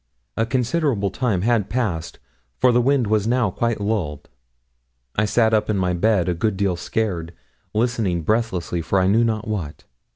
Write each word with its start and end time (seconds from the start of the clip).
A 0.35 0.47
considerable 0.47 1.11
time 1.11 1.43
had 1.43 1.69
passed, 1.69 2.17
for 2.57 2.71
the 2.71 2.81
wind 2.81 3.05
was 3.05 3.27
now 3.27 3.51
quite 3.51 3.79
lulled. 3.79 4.29
I 5.15 5.25
sat 5.25 5.53
up 5.53 5.69
in 5.69 5.77
my 5.77 5.93
bed 5.93 6.27
a 6.27 6.33
good 6.33 6.57
deal 6.57 6.75
scared, 6.75 7.35
listening 7.75 8.23
breathlessly 8.23 8.81
for 8.81 8.99
I 8.99 9.05
knew 9.05 9.23
not 9.23 9.47
what. 9.47 9.83